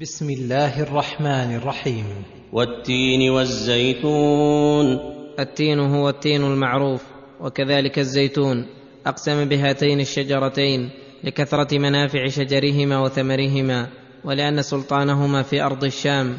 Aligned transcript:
بسم 0.00 0.30
الله 0.30 0.82
الرحمن 0.82 1.56
الرحيم. 1.56 2.04
والتين 2.52 3.30
والزيتون. 3.30 4.98
التين 5.38 5.78
هو 5.78 6.08
التين 6.08 6.44
المعروف 6.44 7.02
وكذلك 7.40 7.98
الزيتون. 7.98 8.66
أقسم 9.06 9.44
بهاتين 9.44 10.00
الشجرتين 10.00 10.90
لكثرة 11.24 11.78
منافع 11.78 12.28
شجرهما 12.28 13.00
وثمرهما 13.00 13.86
ولأن 14.24 14.62
سلطانهما 14.62 15.42
في 15.42 15.62
أرض 15.62 15.84
الشام 15.84 16.38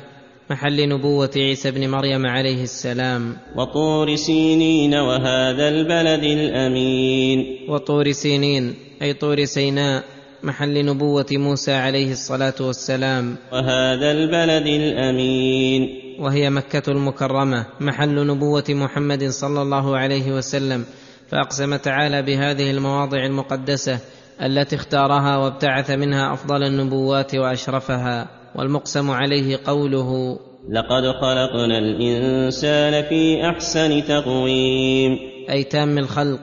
محل 0.50 0.90
نبوة 0.90 1.32
عيسى 1.36 1.72
بن 1.72 1.90
مريم 1.90 2.26
عليه 2.26 2.64
السلام. 2.64 3.38
وطور 3.56 4.16
سينين 4.16 4.94
وهذا 4.94 5.70
البلد 5.70 6.24
الأمين. 6.24 7.70
وطور 7.70 8.12
سينين 8.12 8.74
أي 9.02 9.14
طور 9.14 9.46
سيناء 9.46 10.04
محل 10.44 10.86
نبوة 10.86 11.26
موسى 11.32 11.74
عليه 11.74 12.12
الصلاة 12.12 12.54
والسلام. 12.62 13.36
وهذا 13.54 14.12
البلد 14.12 14.68
الأمين. 14.68 15.90
وهي 16.20 16.50
مكة 16.50 16.92
المكرمة 16.92 17.66
محل 17.80 18.28
نبوة 18.28 18.64
محمد 18.70 19.24
صلى 19.24 19.62
الله 19.62 19.98
عليه 19.98 20.32
وسلم. 20.32 20.86
فأقسم 21.32 21.76
تعالى 21.76 22.22
بهذه 22.22 22.72
المواضع 22.72 23.26
المقدسة 23.26 24.00
التي 24.42 24.76
اختارها 24.76 25.38
وابتعث 25.38 25.92
منها 25.92 26.34
أفضل 26.34 26.64
النبوات 26.64 27.36
وأشرفها 27.36 28.28
والمقسم 28.56 29.12
عليه 29.12 29.60
قوله 29.66 30.40
لقد 30.70 31.04
خلقنا 31.22 31.78
الإنسان 31.78 33.04
في 33.10 33.50
أحسن 33.50 34.04
تقويم. 34.08 35.18
أي 35.50 35.64
تام 35.64 35.98
الخلق 35.98 36.40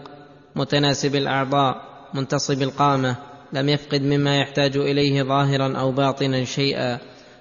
متناسب 0.56 1.14
الأعضاء 1.14 1.76
منتصب 2.14 2.62
القامة 2.62 3.16
لم 3.52 3.68
يفقد 3.68 4.02
مما 4.02 4.38
يحتاج 4.38 4.76
إليه 4.76 5.22
ظاهرا 5.22 5.76
أو 5.78 5.92
باطنا 5.92 6.44
شيئا 6.44 6.98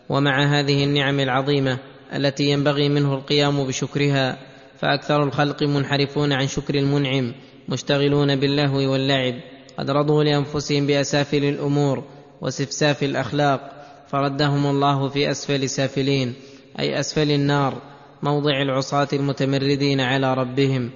ومع 0.09 0.59
هذه 0.59 0.83
النعم 0.83 1.19
العظيمة 1.19 1.77
التي 2.15 2.43
ينبغي 2.43 2.89
منه 2.89 3.13
القيام 3.13 3.63
بشكرها 3.63 4.37
فأكثر 4.79 5.23
الخلق 5.23 5.63
منحرفون 5.63 6.33
عن 6.33 6.47
شكر 6.47 6.75
المنعم 6.75 7.33
مشتغلون 7.69 8.35
باللهو 8.35 8.91
واللعب. 8.91 9.35
قد 9.77 9.89
رضوا 9.89 10.23
لأنفسهم 10.23 10.87
بأسافل 10.87 11.43
الأمور 11.43 12.03
وسفساف 12.41 13.03
الأخلاق 13.03 13.71
فردهم 14.07 14.65
الله 14.65 15.09
في 15.09 15.31
أسفل 15.31 15.69
سافلين 15.69 16.33
أي 16.79 16.99
أسفل 16.99 17.31
النار 17.31 17.81
موضع 18.23 18.61
العصاة 18.61 19.07
المتمردين 19.13 20.01
على 20.01 20.33
ربهم. 20.33 20.91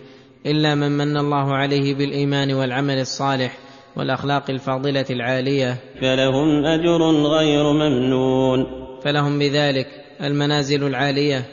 إلا 0.46 0.76
من 0.76 0.92
من 0.92 1.18
الله 1.18 1.56
عليه 1.56 1.96
بالإيمان 1.96 2.54
والعمل 2.54 3.00
الصالح 3.00 3.58
والأخلاق 3.96 4.50
الفاضلة 4.50 5.06
العالية. 5.10 5.78
فلهم 6.02 6.66
أجر 6.66 7.02
غير 7.12 7.74
ممنون. 7.74 8.66
فلهم 9.04 9.40
بذلك 9.40 9.88
المنازل 10.22 10.84
العالية 10.84 11.46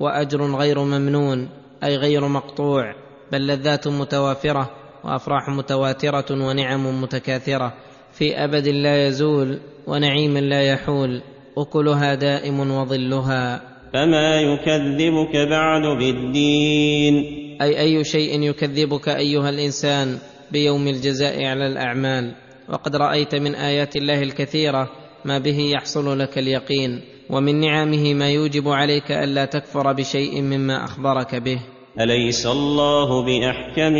وأجر 0.00 0.56
غير 0.56 0.78
ممنون 0.78 1.48
أي 1.84 1.96
غير 1.96 2.28
مقطوع 2.28 2.94
بل 3.32 3.46
لذات 3.46 3.88
متوافرة 3.88 4.70
وأفراح 5.04 5.48
متواترة 5.48 6.24
ونعم 6.30 7.02
متكاثرة. 7.02 7.72
في 8.12 8.44
أبد 8.44 8.68
لا 8.68 9.06
يزول 9.06 9.58
ونعيم 9.86 10.38
لا 10.38 10.62
يحول 10.62 11.22
أكلها 11.58 12.14
دائم 12.14 12.70
وظلها. 12.70 13.62
فما 13.92 14.40
يكذبك 14.40 15.36
بعد 15.50 15.82
بالدين. 15.98 17.42
أي 17.62 17.80
أي 17.80 18.04
شيء 18.04 18.42
يكذبك 18.42 19.08
أيها 19.08 19.48
الإنسان 19.50 20.18
بيوم 20.52 20.88
الجزاء 20.88 21.44
على 21.44 21.66
الأعمال. 21.66 22.34
وقد 22.68 22.96
رأيت 22.96 23.34
من 23.34 23.54
آيات 23.54 23.96
الله 23.96 24.22
الكثيرة 24.22 24.90
ما 25.24 25.38
به 25.38 25.58
يحصل 25.58 26.18
لك 26.18 26.38
اليقين 26.38 27.00
ومن 27.30 27.60
نعمه 27.60 28.14
ما 28.14 28.30
يوجب 28.30 28.68
عليك 28.68 29.12
ألا 29.12 29.44
تكفر 29.44 29.92
بشيء 29.92 30.42
مما 30.42 30.84
أخبرك 30.84 31.34
به. 31.34 31.60
أليس 32.00 32.46
الله 32.46 33.24
بأحكم 33.24 33.96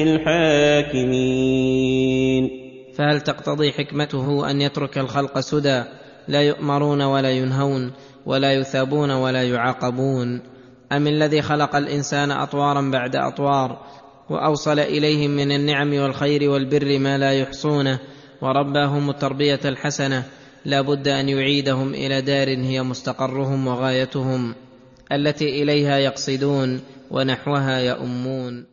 الحاكمين؟ 0.92 2.50
فهل 2.98 3.20
تقتضي 3.20 3.72
حكمته 3.72 4.50
أن 4.50 4.60
يترك 4.60 4.98
الخلق 4.98 5.40
سدى؟ 5.40 5.84
لا 6.28 6.42
يؤمرون 6.42 7.02
ولا 7.02 7.30
ينهون 7.30 7.92
ولا 8.26 8.52
يثابون 8.52 9.10
ولا 9.10 9.42
يعاقبون. 9.42 10.42
أم 10.92 11.06
الذي 11.06 11.42
خلق 11.42 11.76
الإنسان 11.76 12.30
أطوارا 12.30 12.90
بعد 12.90 13.16
أطوار 13.16 13.78
وأوصل 14.30 14.78
إليهم 14.78 15.30
من 15.30 15.52
النعم 15.52 15.94
والخير 15.94 16.50
والبر 16.50 16.98
ما 16.98 17.18
لا 17.18 17.32
يحصونه 17.32 17.98
ورباهم 18.42 19.10
التربية 19.10 19.60
الحسنة 19.64 20.24
لا 20.64 20.80
بد 20.80 21.08
أن 21.08 21.28
يعيدهم 21.28 21.94
إلى 21.94 22.20
دار 22.20 22.48
هي 22.48 22.82
مستقرهم 22.82 23.66
وغايتهم 23.66 24.54
التي 25.12 25.62
إليها 25.62 25.98
يقصدون 25.98 26.80
ونحوها 27.10 27.80
يؤمون. 27.80 28.71